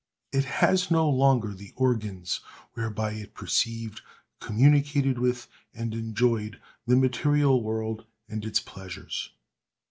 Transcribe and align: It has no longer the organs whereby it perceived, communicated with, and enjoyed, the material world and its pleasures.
It 0.31 0.45
has 0.45 0.89
no 0.89 1.07
longer 1.07 1.53
the 1.53 1.73
organs 1.75 2.39
whereby 2.73 3.11
it 3.11 3.35
perceived, 3.35 4.01
communicated 4.39 5.19
with, 5.19 5.47
and 5.75 5.93
enjoyed, 5.93 6.59
the 6.87 6.95
material 6.95 7.61
world 7.61 8.07
and 8.27 8.43
its 8.43 8.59
pleasures. 8.59 9.29